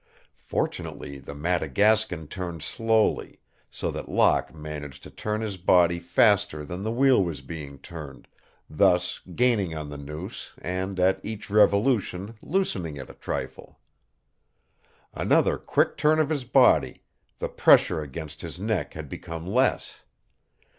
Fortunately 0.33 1.19
the 1.19 1.35
Madagascan 1.35 2.25
turned 2.27 2.63
slowly, 2.63 3.39
so 3.69 3.91
that 3.91 4.09
Locke 4.09 4.51
managed 4.51 5.03
to 5.03 5.11
turn 5.11 5.41
his 5.41 5.57
body 5.57 5.99
faster 5.99 6.65
than 6.65 6.81
the 6.81 6.91
wheel 6.91 7.23
was 7.23 7.41
being 7.41 7.77
turned, 7.77 8.27
thus 8.67 9.21
gaining 9.35 9.75
on 9.77 9.89
the 9.89 9.99
noose 9.99 10.53
and 10.57 10.99
at 10.99 11.23
each 11.23 11.51
revolution 11.51 12.33
loosening 12.41 12.97
it 12.97 13.11
a 13.11 13.13
trifle. 13.13 13.79
Another 15.13 15.59
quick 15.59 15.97
turn 15.97 16.17
of 16.17 16.31
his 16.31 16.45
body, 16.45 17.03
the 17.37 17.47
pressure 17.47 18.01
against 18.01 18.41
his 18.41 18.57
neck 18.59 18.95
had 18.95 19.07
become 19.07 19.45
less! 19.45 20.01